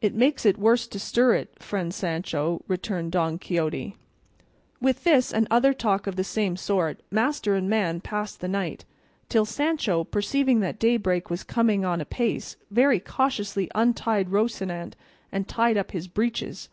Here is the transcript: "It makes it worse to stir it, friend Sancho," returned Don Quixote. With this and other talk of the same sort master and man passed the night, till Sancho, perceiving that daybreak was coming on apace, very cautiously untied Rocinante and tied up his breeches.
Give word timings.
"It 0.00 0.14
makes 0.14 0.46
it 0.46 0.56
worse 0.56 0.86
to 0.86 0.98
stir 0.98 1.34
it, 1.34 1.62
friend 1.62 1.92
Sancho," 1.92 2.62
returned 2.66 3.12
Don 3.12 3.38
Quixote. 3.38 3.94
With 4.80 5.04
this 5.04 5.34
and 5.34 5.46
other 5.50 5.74
talk 5.74 6.06
of 6.06 6.16
the 6.16 6.24
same 6.24 6.56
sort 6.56 7.00
master 7.10 7.54
and 7.54 7.68
man 7.68 8.00
passed 8.00 8.40
the 8.40 8.48
night, 8.48 8.86
till 9.28 9.44
Sancho, 9.44 10.02
perceiving 10.02 10.60
that 10.60 10.78
daybreak 10.78 11.28
was 11.28 11.42
coming 11.42 11.84
on 11.84 12.00
apace, 12.00 12.56
very 12.70 13.00
cautiously 13.00 13.70
untied 13.74 14.30
Rocinante 14.30 14.94
and 15.30 15.46
tied 15.46 15.76
up 15.76 15.90
his 15.90 16.08
breeches. 16.08 16.70